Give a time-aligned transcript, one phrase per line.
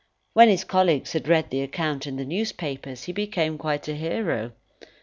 [0.33, 4.53] When his colleagues had read the account in the newspapers, he became quite a hero.